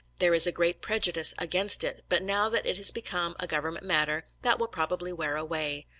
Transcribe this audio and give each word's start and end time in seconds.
There 0.17 0.33
is 0.33 0.47
a 0.47 0.51
great 0.51 0.81
prejudice 0.81 1.35
against 1.37 1.83
it, 1.83 2.03
but 2.09 2.23
now 2.23 2.49
that 2.49 2.65
it 2.65 2.75
has 2.77 2.89
become 2.89 3.35
a 3.39 3.45
government 3.45 3.85
matter, 3.85 4.25
that 4.41 4.57
will 4.57 4.67
probably 4.67 5.13
wear 5.13 5.37
away. 5.37 5.85